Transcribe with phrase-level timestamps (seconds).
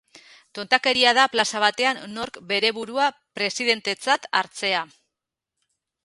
[0.59, 3.09] Tontakeria da plaza batean nork bere burua
[3.39, 4.81] presidentetzat hartzea.